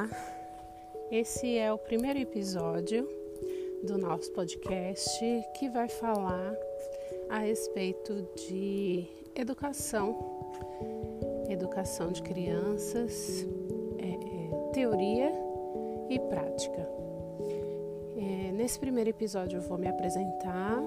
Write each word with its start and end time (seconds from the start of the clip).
Olá, 0.00 0.08
esse 1.10 1.58
é 1.58 1.70
o 1.70 1.76
primeiro 1.76 2.18
episódio 2.18 3.06
do 3.84 3.98
nosso 3.98 4.32
podcast 4.32 5.20
que 5.58 5.68
vai 5.68 5.90
falar 5.90 6.56
a 7.28 7.40
respeito 7.40 8.26
de 8.34 9.06
educação, 9.34 10.16
educação 11.50 12.12
de 12.12 12.22
crianças, 12.22 13.46
é, 13.98 14.08
é, 14.08 14.70
teoria 14.72 15.30
e 16.08 16.18
prática. 16.18 16.88
É, 18.16 18.52
nesse 18.52 18.80
primeiro 18.80 19.10
episódio 19.10 19.58
eu 19.58 19.62
vou 19.62 19.76
me 19.76 19.86
apresentar, 19.86 20.82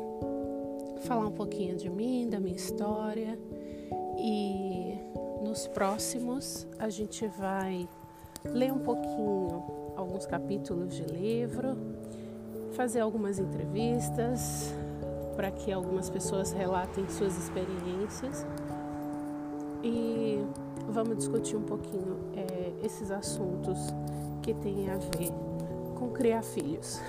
falar 1.01 1.27
um 1.27 1.33
pouquinho 1.33 1.75
de 1.75 1.87
mim, 1.87 2.27
da 2.27 2.39
minha 2.39 2.55
história 2.55 3.37
e 4.17 4.97
nos 5.43 5.67
próximos 5.67 6.65
a 6.79 6.89
gente 6.89 7.27
vai 7.27 7.87
ler 8.45 8.71
um 8.71 8.79
pouquinho 8.79 9.63
alguns 9.95 10.25
capítulos 10.25 10.95
de 10.95 11.03
livro, 11.03 11.77
fazer 12.71 12.99
algumas 12.99 13.39
entrevistas 13.39 14.73
para 15.35 15.51
que 15.51 15.71
algumas 15.71 16.09
pessoas 16.09 16.51
relatem 16.51 17.07
suas 17.09 17.37
experiências. 17.37 18.45
E 19.83 20.39
vamos 20.87 21.17
discutir 21.17 21.55
um 21.55 21.63
pouquinho 21.63 22.17
é, 22.35 22.85
esses 22.85 23.11
assuntos 23.11 23.79
que 24.41 24.53
têm 24.53 24.89
a 24.89 24.97
ver 24.97 25.31
com 25.95 26.09
criar 26.09 26.43
filhos. 26.43 27.01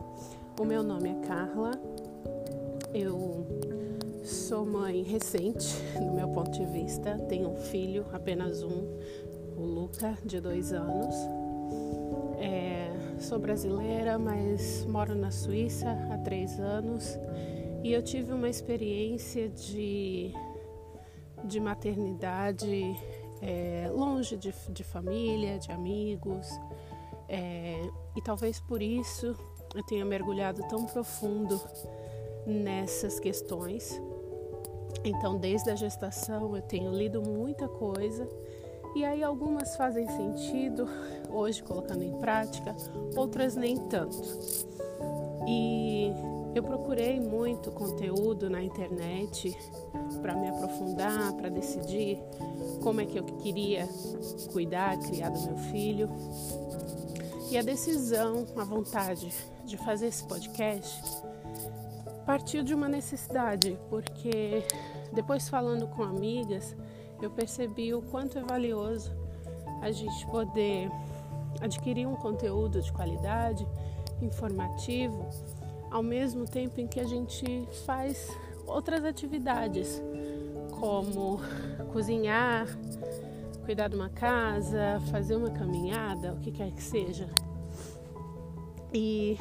o 0.60 0.64
meu 0.64 0.82
nome 0.82 1.10
é 1.10 1.26
Carla, 1.26 1.72
eu 2.92 3.46
sou 4.24 4.66
mãe 4.66 5.02
recente, 5.02 5.76
do 5.98 6.12
meu 6.12 6.28
ponto 6.28 6.50
de 6.50 6.64
vista, 6.66 7.16
tenho 7.28 7.50
um 7.50 7.56
filho, 7.56 8.04
apenas 8.12 8.62
um, 8.62 8.98
o 9.58 9.64
Luca, 9.64 10.16
de 10.24 10.40
dois 10.40 10.72
anos. 10.72 11.14
É, 12.38 12.90
sou 13.18 13.38
brasileira, 13.38 14.18
mas 14.18 14.84
moro 14.86 15.14
na 15.14 15.30
Suíça 15.30 15.90
há 16.12 16.18
três 16.18 16.58
anos 16.60 17.18
e 17.82 17.92
eu 17.92 18.02
tive 18.02 18.32
uma 18.32 18.48
experiência 18.48 19.48
de, 19.48 20.32
de 21.44 21.60
maternidade 21.60 22.96
é, 23.42 23.90
longe 23.92 24.36
de, 24.36 24.52
de, 24.70 24.84
família, 24.84 25.58
de 25.58 25.70
amigos, 25.72 26.48
é, 27.28 27.80
e 28.16 28.22
talvez 28.22 28.60
por 28.60 28.82
isso 28.82 29.34
eu 29.74 29.82
tenha 29.84 30.04
mergulhado 30.04 30.62
tão 30.68 30.86
profundo 30.86 31.60
nessas 32.46 33.20
questões. 33.20 34.00
Então, 35.04 35.38
desde 35.38 35.70
a 35.70 35.74
gestação, 35.74 36.56
eu 36.56 36.62
tenho 36.62 36.90
lido 36.92 37.22
muita 37.22 37.68
coisa 37.68 38.28
e 38.94 39.04
aí 39.04 39.22
algumas 39.22 39.76
fazem 39.76 40.06
sentido 40.08 40.88
hoje 41.30 41.62
colocando 41.62 42.02
em 42.02 42.18
prática, 42.18 42.74
outras 43.16 43.54
nem 43.54 43.76
tanto. 43.88 44.22
E 45.46 46.12
eu 46.54 46.62
procurei 46.62 47.20
muito 47.20 47.70
conteúdo 47.70 48.50
na 48.50 48.62
internet 48.62 49.56
para 50.20 50.34
me 50.34 50.48
aprofundar, 50.48 51.32
para 51.34 51.48
decidir 51.48 52.18
como 52.82 53.00
é 53.00 53.06
que 53.06 53.18
eu 53.18 53.24
queria 53.24 53.88
cuidar, 54.52 54.98
criar 54.98 55.30
do 55.30 55.40
meu 55.40 55.56
filho. 55.56 56.08
E 57.50 57.56
a 57.56 57.62
decisão, 57.62 58.44
a 58.56 58.64
vontade 58.64 59.32
de 59.64 59.76
fazer 59.76 60.08
esse 60.08 60.24
podcast 60.24 61.00
partiu 62.26 62.62
de 62.62 62.74
uma 62.74 62.88
necessidade, 62.88 63.78
porque 63.88 64.62
depois 65.14 65.48
falando 65.48 65.86
com 65.88 66.02
amigas, 66.02 66.76
eu 67.20 67.30
percebi 67.30 67.92
o 67.94 68.02
quanto 68.02 68.38
é 68.38 68.42
valioso 68.42 69.12
a 69.80 69.90
gente 69.90 70.26
poder 70.26 70.90
adquirir 71.60 72.06
um 72.06 72.14
conteúdo 72.14 72.80
de 72.80 72.92
qualidade, 72.92 73.66
informativo, 74.20 75.28
ao 75.90 76.02
mesmo 76.02 76.44
tempo 76.44 76.80
em 76.80 76.86
que 76.86 77.00
a 77.00 77.04
gente 77.04 77.66
faz 77.86 78.30
outras 78.66 79.04
atividades, 79.04 80.02
como 80.78 81.40
cozinhar, 81.92 82.66
cuidar 83.64 83.88
de 83.88 83.96
uma 83.96 84.08
casa, 84.08 85.00
fazer 85.10 85.36
uma 85.36 85.50
caminhada, 85.50 86.32
o 86.32 86.36
que 86.38 86.50
quer 86.50 86.70
que 86.70 86.82
seja. 86.82 87.28
E 88.92 89.36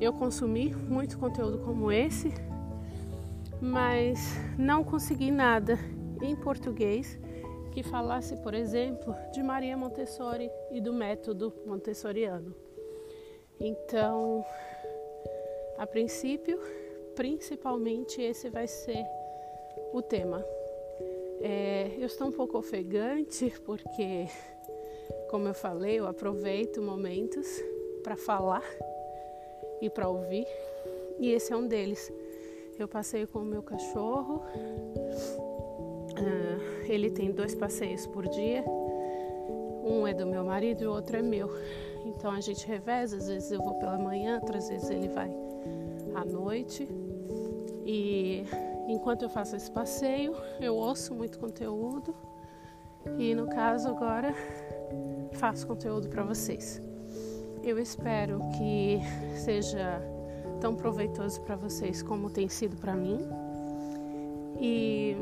eu 0.00 0.12
consumi 0.12 0.74
muito 0.74 1.18
conteúdo 1.18 1.58
como 1.58 1.90
esse, 1.90 2.32
mas 3.60 4.36
não 4.58 4.82
consegui 4.82 5.30
nada 5.30 5.78
em 6.22 6.36
português 6.36 7.18
que 7.72 7.82
falasse, 7.82 8.36
por 8.36 8.54
exemplo, 8.54 9.14
de 9.32 9.42
Maria 9.42 9.76
Montessori 9.76 10.50
e 10.70 10.80
do 10.80 10.92
método 10.92 11.52
montessoriano. 11.64 12.54
Então, 13.60 14.44
a 15.78 15.86
princípio, 15.86 16.58
principalmente 17.14 18.20
esse 18.20 18.48
vai 18.48 18.66
ser 18.66 19.04
o 19.92 20.02
tema. 20.02 20.44
É, 21.40 21.92
eu 21.98 22.06
estou 22.06 22.28
um 22.28 22.32
pouco 22.32 22.58
ofegante 22.58 23.52
porque, 23.64 24.26
como 25.30 25.48
eu 25.48 25.54
falei, 25.54 25.98
eu 25.98 26.06
aproveito 26.06 26.82
momentos 26.82 27.46
para 28.02 28.16
falar 28.16 28.64
e 29.80 29.88
para 29.88 30.08
ouvir, 30.08 30.46
e 31.18 31.30
esse 31.30 31.52
é 31.52 31.56
um 31.56 31.66
deles. 31.66 32.12
Eu 32.78 32.88
passei 32.88 33.26
com 33.26 33.40
o 33.40 33.44
meu 33.44 33.62
cachorro, 33.62 34.42
Uh, 36.20 36.84
ele 36.86 37.10
tem 37.10 37.32
dois 37.32 37.54
passeios 37.54 38.06
por 38.06 38.28
dia. 38.28 38.64
Um 39.84 40.06
é 40.06 40.12
do 40.12 40.26
meu 40.26 40.44
marido 40.44 40.84
e 40.84 40.86
o 40.86 40.92
outro 40.92 41.16
é 41.16 41.22
meu. 41.22 41.50
Então 42.04 42.30
a 42.30 42.40
gente 42.40 42.66
reveza, 42.66 43.16
às 43.16 43.28
vezes 43.28 43.50
eu 43.50 43.62
vou 43.62 43.74
pela 43.74 43.98
manhã, 43.98 44.36
outras 44.36 44.68
vezes 44.68 44.90
ele 44.90 45.08
vai 45.08 45.30
à 46.14 46.24
noite. 46.24 46.88
E 47.84 48.44
enquanto 48.88 49.22
eu 49.22 49.30
faço 49.30 49.56
esse 49.56 49.70
passeio, 49.70 50.34
eu 50.60 50.76
ouço 50.76 51.14
muito 51.14 51.38
conteúdo. 51.38 52.14
E 53.18 53.34
no 53.34 53.48
caso 53.48 53.88
agora 53.88 54.34
faço 55.32 55.66
conteúdo 55.66 56.08
para 56.08 56.22
vocês. 56.22 56.80
Eu 57.62 57.78
espero 57.78 58.40
que 58.58 59.00
seja 59.36 60.00
tão 60.60 60.74
proveitoso 60.74 61.40
para 61.42 61.56
vocês 61.56 62.02
como 62.02 62.30
tem 62.30 62.48
sido 62.48 62.76
para 62.76 62.94
mim. 62.94 63.18
E 64.60 65.16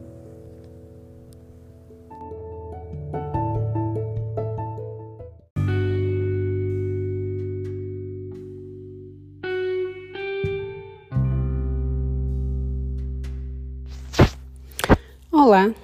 Olá, 15.43 15.75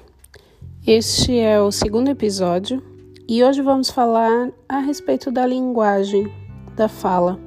este 0.86 1.39
é 1.39 1.59
o 1.59 1.72
segundo 1.72 2.10
episódio 2.10 2.83
e 3.27 3.42
hoje 3.42 3.63
vamos 3.63 3.89
falar 3.89 4.53
a 4.69 4.81
respeito 4.81 5.31
da 5.31 5.47
linguagem, 5.47 6.31
da 6.77 6.89
fala. 6.91 7.41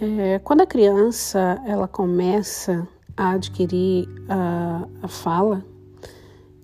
É, 0.00 0.38
quando 0.38 0.62
a 0.62 0.66
criança 0.66 1.62
ela 1.66 1.86
começa 1.86 2.88
a 3.14 3.32
adquirir 3.32 4.08
a, 4.30 4.88
a 5.02 5.08
fala, 5.08 5.62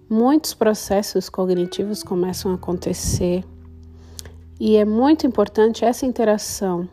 muitos 0.09 0.55
processos 0.55 1.29
cognitivos 1.29 2.03
começam 2.03 2.51
a 2.51 2.55
acontecer 2.55 3.45
e 4.59 4.77
é 4.77 4.87
muito 4.87 5.27
importante 5.27 5.85
essa 5.85 6.07
interação. 6.07 6.89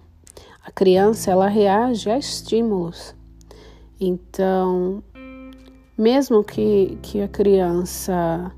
A 0.65 0.69
criança 0.69 1.31
ela 1.31 1.47
reage 1.47 2.09
a 2.09 2.17
estímulos. 2.17 3.15
Então, 4.01 5.01
mesmo 5.97 6.43
que, 6.43 6.97
que 7.01 7.21
a 7.21 7.27
criança 7.27 8.51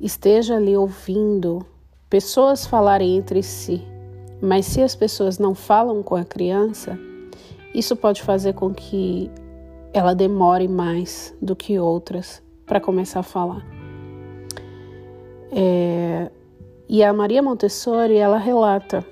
esteja 0.00 0.56
ali 0.56 0.76
ouvindo 0.76 1.64
pessoas 2.10 2.66
falarem 2.66 3.16
entre 3.16 3.42
si, 3.42 3.82
mas 4.40 4.66
se 4.66 4.82
as 4.82 4.94
pessoas 4.94 5.38
não 5.38 5.54
falam 5.54 6.02
com 6.02 6.16
a 6.16 6.24
criança, 6.24 6.98
isso 7.74 7.94
pode 7.96 8.22
fazer 8.22 8.52
com 8.54 8.74
que 8.74 9.30
ela 9.92 10.14
demore 10.14 10.68
mais 10.68 11.34
do 11.40 11.54
que 11.54 11.78
outras 11.78 12.42
para 12.66 12.80
começar 12.80 13.20
a 13.20 13.22
falar. 13.22 13.64
É, 15.50 16.30
e 16.88 17.04
a 17.04 17.12
Maria 17.12 17.42
Montessori 17.42 18.16
ela 18.16 18.38
relata 18.38 19.04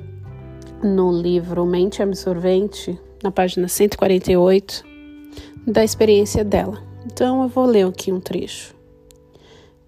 no 0.83 1.12
livro 1.12 1.65
Mente 1.67 2.03
Absorvente 2.03 2.99
na 3.23 3.31
página 3.31 3.69
148, 3.69 4.85
da 5.67 5.85
experiência 5.85 6.43
dela. 6.43 6.90
Então 7.12 7.43
eu 7.43 7.49
vou 7.49 7.67
ler 7.67 7.87
aqui 7.87 8.12
um 8.12 8.21
trecho. 8.21 8.75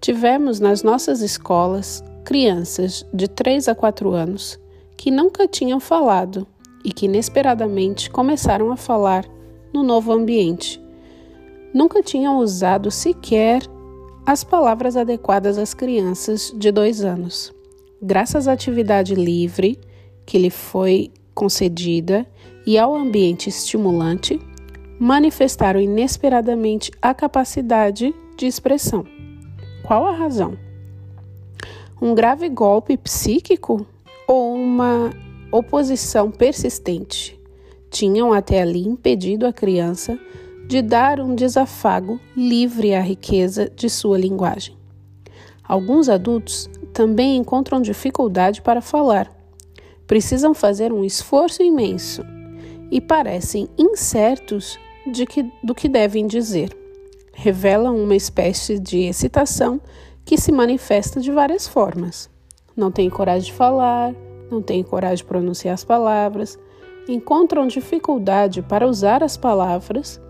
Tivemos 0.01 0.59
nas 0.59 0.83
nossas 0.83 1.21
escolas 1.21 2.03
crianças 2.25 3.05
de 3.13 3.29
3 3.29 3.69
a 3.69 3.75
4 3.75 4.11
anos 4.11 4.59
que 4.97 5.09
nunca 5.09 5.47
tinham 5.47 5.79
falado 5.79 6.45
e 6.83 6.91
que 6.91 7.05
inesperadamente 7.05 8.09
começaram 8.09 8.71
a 8.71 8.77
falar 8.77 9.25
no 9.73 9.83
novo 9.83 10.11
ambiente. 10.11 10.81
Nunca 11.73 12.03
tinham 12.03 12.39
usado 12.39 12.91
sequer 12.91 13.61
as 14.25 14.43
palavras 14.43 14.97
adequadas 14.97 15.57
às 15.57 15.73
crianças 15.73 16.53
de 16.55 16.71
dois 16.71 17.03
anos. 17.03 17.53
Graças 18.01 18.49
à 18.49 18.51
atividade 18.51 19.15
livre 19.15 19.79
que 20.25 20.37
lhe 20.37 20.49
foi 20.49 21.11
concedida 21.33 22.27
e 22.65 22.77
ao 22.77 22.93
ambiente 22.93 23.47
estimulante, 23.47 24.39
manifestaram 24.99 25.79
inesperadamente 25.79 26.91
a 27.01 27.13
capacidade 27.13 28.13
de 28.37 28.45
expressão. 28.45 29.05
Qual 29.83 30.05
a 30.05 30.11
razão? 30.11 30.57
Um 32.01 32.13
grave 32.13 32.49
golpe 32.49 32.97
psíquico 32.97 33.85
ou 34.27 34.53
uma 34.53 35.11
oposição 35.51 36.31
persistente 36.31 37.39
tinham 37.89 38.33
até 38.33 38.61
ali 38.61 38.87
impedido 38.87 39.45
a 39.45 39.53
criança 39.53 40.17
de 40.67 40.81
dar 40.81 41.19
um 41.19 41.35
desafago 41.35 42.19
livre 42.35 42.95
à 42.95 43.01
riqueza 43.01 43.69
de 43.69 43.89
sua 43.89 44.17
linguagem. 44.17 44.75
Alguns 45.63 46.09
adultos 46.09 46.69
também 46.91 47.37
encontram 47.37 47.81
dificuldade 47.81 48.61
para 48.61 48.81
falar. 48.81 49.31
Precisam 50.07 50.53
fazer 50.53 50.91
um 50.91 51.03
esforço 51.03 51.61
imenso 51.61 52.23
e 52.93 53.01
parecem 53.01 53.67
incertos 53.75 54.79
que, 55.27 55.51
do 55.63 55.73
que 55.73 55.89
devem 55.89 56.27
dizer. 56.27 56.77
Revelam 57.33 57.97
uma 57.97 58.15
espécie 58.15 58.77
de 58.77 58.99
excitação 58.99 59.81
que 60.23 60.37
se 60.37 60.51
manifesta 60.51 61.19
de 61.19 61.31
várias 61.31 61.67
formas. 61.67 62.29
Não 62.77 62.91
têm 62.91 63.09
coragem 63.09 63.47
de 63.47 63.53
falar, 63.53 64.13
não 64.51 64.61
têm 64.61 64.83
coragem 64.83 65.17
de 65.17 65.23
pronunciar 65.23 65.73
as 65.73 65.83
palavras, 65.83 66.59
encontram 67.09 67.65
dificuldade 67.65 68.61
para 68.61 68.87
usar 68.87 69.23
as 69.23 69.35
palavras 69.35 70.21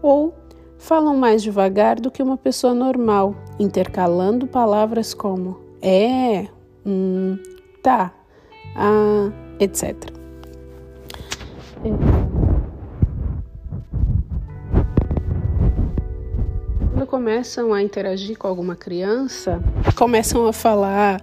ou 0.00 0.32
falam 0.78 1.16
mais 1.16 1.42
devagar 1.42 1.98
do 1.98 2.12
que 2.12 2.22
uma 2.22 2.36
pessoa 2.36 2.72
normal, 2.72 3.34
intercalando 3.58 4.46
palavras 4.46 5.12
como 5.14 5.58
é, 5.82 6.46
hum, 6.86 7.36
tá, 7.82 8.14
ah, 8.76 9.32
etc. 9.58 10.23
Quando 16.90 17.06
começam 17.06 17.72
a 17.72 17.82
interagir 17.82 18.36
com 18.38 18.46
alguma 18.46 18.76
criança, 18.76 19.62
começam 19.96 20.46
a 20.46 20.52
falar 20.52 21.20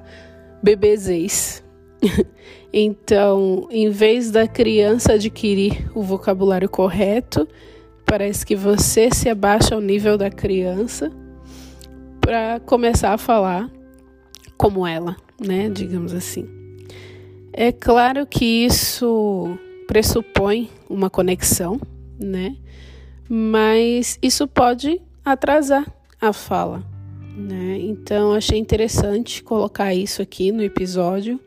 bebezês. 0.61 1.63
então, 2.73 3.67
em 3.69 3.89
vez 3.89 4.31
da 4.31 4.47
criança 4.47 5.13
adquirir 5.13 5.89
o 5.95 6.01
vocabulário 6.01 6.69
correto, 6.69 7.47
Parece 8.11 8.45
que 8.45 8.57
você 8.57 9.09
se 9.09 9.29
abaixa 9.29 9.73
ao 9.73 9.79
nível 9.79 10.17
da 10.17 10.29
criança 10.29 11.09
para 12.19 12.59
começar 12.59 13.13
a 13.13 13.17
falar 13.17 13.71
como 14.57 14.85
ela, 14.85 15.15
né? 15.39 15.69
Digamos 15.69 16.13
assim. 16.13 16.45
É 17.53 17.71
claro 17.71 18.27
que 18.27 18.65
isso 18.65 19.57
pressupõe 19.91 20.69
uma 20.89 21.09
conexão, 21.09 21.77
né? 22.17 22.55
Mas 23.27 24.17
isso 24.21 24.47
pode 24.47 25.01
atrasar 25.25 25.85
a 26.21 26.31
fala, 26.31 26.81
né? 27.35 27.77
Então 27.77 28.31
achei 28.31 28.57
interessante 28.57 29.43
colocar 29.43 29.93
isso 29.93 30.21
aqui 30.21 30.49
no 30.49 30.63
episódio. 30.63 31.37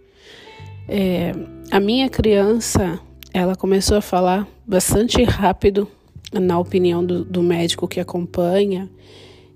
É, 0.86 1.32
a 1.70 1.80
minha 1.80 2.10
criança, 2.10 3.00
ela 3.32 3.56
começou 3.56 3.96
a 3.96 4.02
falar 4.02 4.46
bastante 4.66 5.22
rápido 5.24 5.88
na 6.30 6.58
opinião 6.58 7.02
do, 7.02 7.24
do 7.24 7.42
médico 7.42 7.88
que 7.88 7.98
acompanha 7.98 8.90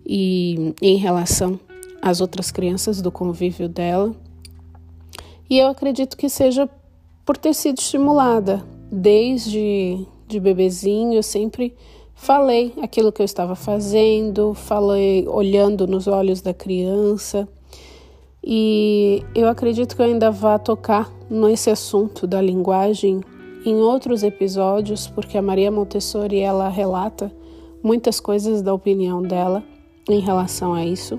e 0.06 0.72
em 0.80 0.96
relação 0.96 1.60
às 2.00 2.22
outras 2.22 2.50
crianças 2.50 3.02
do 3.02 3.12
convívio 3.12 3.68
dela. 3.68 4.16
E 5.50 5.58
eu 5.58 5.66
acredito 5.66 6.16
que 6.16 6.30
seja 6.30 6.66
por 7.26 7.36
ter 7.36 7.52
sido 7.52 7.76
estimulada 7.80 8.64
desde 8.90 10.06
de 10.26 10.38
bebezinho, 10.38 11.14
eu 11.14 11.22
sempre 11.22 11.74
falei 12.14 12.74
aquilo 12.82 13.12
que 13.12 13.22
eu 13.22 13.24
estava 13.24 13.54
fazendo, 13.54 14.52
falei 14.52 15.26
olhando 15.26 15.86
nos 15.86 16.06
olhos 16.06 16.42
da 16.42 16.52
criança. 16.52 17.48
E 18.44 19.22
eu 19.34 19.48
acredito 19.48 19.96
que 19.96 20.02
eu 20.02 20.06
ainda 20.06 20.30
vá 20.30 20.58
tocar 20.58 21.12
nesse 21.30 21.70
assunto 21.70 22.26
da 22.26 22.40
linguagem 22.40 23.20
em 23.64 23.74
outros 23.76 24.22
episódios, 24.22 25.06
porque 25.08 25.36
a 25.36 25.42
Maria 25.42 25.70
Montessori 25.70 26.40
ela 26.40 26.68
relata 26.68 27.32
muitas 27.82 28.20
coisas 28.20 28.62
da 28.62 28.72
opinião 28.72 29.22
dela 29.22 29.62
em 30.08 30.20
relação 30.20 30.74
a 30.74 30.84
isso. 30.84 31.18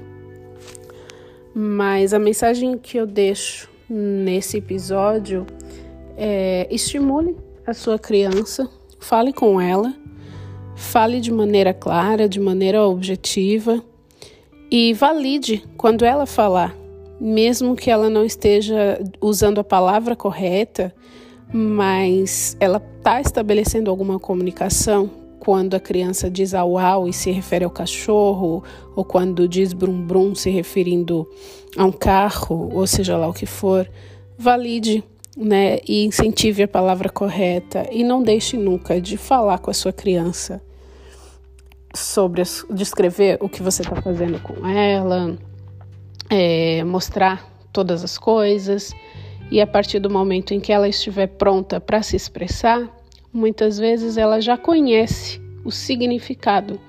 Mas 1.54 2.14
a 2.14 2.20
mensagem 2.20 2.78
que 2.78 2.98
eu 2.98 3.06
deixo 3.06 3.70
nesse 3.90 4.58
episódio 4.58 5.46
é 6.16 6.68
estimule 6.70 7.36
a 7.70 7.74
sua 7.74 8.00
criança, 8.00 8.70
fale 9.00 9.32
com 9.34 9.60
ela, 9.60 9.94
fale 10.76 11.20
de 11.20 11.32
maneira 11.32 11.74
clara, 11.74 12.28
de 12.28 12.40
maneira 12.40 12.86
objetiva 12.86 13.84
e 14.72 14.94
valide 14.94 15.64
quando 15.78 16.06
ela 16.06 16.26
falar, 16.26 16.76
mesmo 17.20 17.76
que 17.76 17.90
ela 17.90 18.10
não 18.10 18.24
esteja 18.24 19.00
usando 19.22 19.60
a 19.60 19.64
palavra 19.64 20.16
correta 20.16 20.94
mas 21.52 22.56
ela 22.60 22.82
está 22.98 23.20
estabelecendo 23.20 23.90
alguma 23.90 24.20
comunicação 24.20 25.10
quando 25.40 25.74
a 25.74 25.80
criança 25.80 26.30
diz 26.30 26.54
au 26.54 26.78
au 26.78 27.08
e 27.08 27.14
se 27.14 27.32
refere 27.32 27.66
ao 27.66 27.72
cachorro, 27.72 28.64
ou 28.96 29.04
quando 29.04 29.48
diz 29.48 29.74
brum 29.74 30.06
brum 30.06 30.36
se 30.36 30.50
referindo 30.50 31.28
a 31.78 31.86
um 31.86 31.92
carro, 31.92 32.70
ou 32.74 32.86
seja 32.86 33.18
lá 33.18 33.28
o 33.28 33.34
que 33.34 33.46
for, 33.46 33.90
valide 34.38 35.04
né, 35.38 35.80
e 35.88 36.06
incentive 36.06 36.64
a 36.64 36.68
palavra 36.68 37.10
correta 37.10 37.88
e 37.92 38.04
não 38.04 38.22
deixe 38.22 38.58
nunca 38.58 39.00
de 39.00 39.18
falar 39.18 39.60
com 39.60 39.72
a 39.72 39.74
sua 39.74 39.94
criança 39.94 40.62
sobre 41.96 42.44
descrever 42.70 43.38
o 43.42 43.50
que 43.50 43.64
você 43.64 43.82
está 43.82 43.96
fazendo 43.96 44.40
com 44.40 44.68
ela, 44.68 45.38
é, 46.30 46.84
mostrar 46.84 47.48
todas 47.72 48.04
as 48.04 48.18
coisas 48.18 48.94
e 49.52 49.60
a 49.60 49.68
partir 49.68 50.00
do 50.00 50.10
momento 50.10 50.54
em 50.54 50.60
que 50.60 50.72
ela 50.72 50.88
estiver 50.88 51.28
pronta 51.28 51.80
para 51.80 52.04
se 52.04 52.16
expressar, 52.16 52.88
muitas 53.34 53.78
vezes 53.80 54.18
ela 54.18 54.40
já 54.40 54.58
conhece 54.58 55.42
o 55.64 55.72
significado 55.72 56.80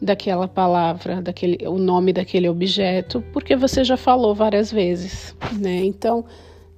daquela 0.00 0.48
palavra, 0.48 1.20
daquele, 1.20 1.66
o 1.68 1.78
nome 1.78 2.12
daquele 2.12 2.48
objeto, 2.48 3.22
porque 3.32 3.54
você 3.54 3.84
já 3.84 3.98
falou 3.98 4.34
várias 4.34 4.72
vezes, 4.72 5.36
né? 5.52 5.84
Então, 5.84 6.24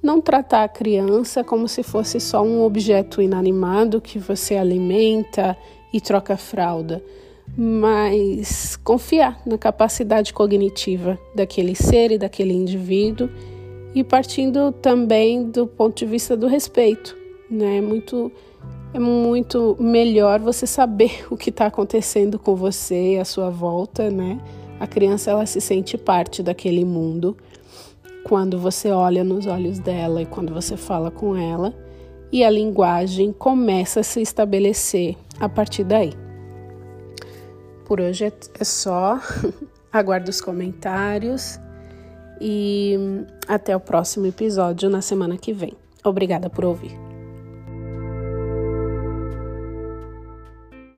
não 0.03 0.21
tratar 0.21 0.65
a 0.65 0.69
criança 0.69 1.45
como 1.45 1.69
se 1.69 1.83
fosse 1.83 2.19
só 2.19 2.43
um 2.43 2.63
objeto 2.63 3.23
inanimado 3.23 4.01
que 4.01 4.19
você 4.19 4.57
alimenta 4.57 5.57
e 5.93 6.01
troca 6.01 6.37
fralda, 6.37 7.03
mas 7.57 8.77
confiar 8.77 9.41
na 9.47 9.57
capacidade 9.57 10.33
cognitiva 10.33 11.19
daquele 11.35 11.75
ser 11.75 12.11
e 12.11 12.19
daquele 12.19 12.53
indivíduo 12.53 13.29
e 13.95 14.03
partindo 14.03 14.73
também 14.73 15.45
do 15.51 15.67
ponto 15.67 15.97
de 15.97 16.07
vista 16.07 16.37
do 16.37 16.47
respeito, 16.47 17.17
né? 17.51 17.77
É 17.77 17.81
muito, 17.81 18.33
é 18.95 18.99
muito 18.99 19.77
melhor 19.79 20.41
você 20.41 20.67
saber 20.67 21.27
o 21.31 21.37
que 21.37 21.51
está 21.51 21.67
acontecendo 21.67 22.39
com 22.39 22.57
você 22.57 23.15
e 23.15 23.19
à 23.19 23.25
sua 23.25 23.51
volta, 23.51 24.11
né? 24.11 24.41
A 24.81 24.87
criança 24.87 25.31
ela 25.31 25.47
se 25.47 25.61
sente 25.61 25.97
parte 25.97 26.43
daquele 26.43 26.85
mundo 26.85 27.37
quando 28.25 28.59
você 28.59 28.91
olha 28.91 29.25
nos 29.25 29.47
olhos 29.47 29.79
dela 29.79 30.23
e 30.23 30.27
quando 30.27 30.53
você 30.53 30.77
fala 30.77 31.11
com 31.11 31.37
ela 31.37 31.75
e 32.33 32.43
a 32.43 32.51
linguagem 32.51 33.33
começa 33.33 34.01
a 34.01 34.03
se 34.03 34.23
estabelecer 34.23 35.17
a 35.39 35.49
partir 35.49 35.85
daí. 35.85 36.13
Por 37.85 38.01
hoje 38.01 38.25
é, 38.25 38.33
é 38.59 38.65
só. 38.65 39.21
Aguardo 39.93 40.31
os 40.31 40.41
comentários 40.41 41.61
e 42.41 42.97
até 43.47 43.77
o 43.77 43.81
próximo 43.81 44.27
episódio 44.27 44.89
na 44.89 45.03
semana 45.03 45.37
que 45.37 45.53
vem. 45.53 45.75
Obrigada 46.03 46.49
por 46.49 46.65
ouvir. 46.65 47.02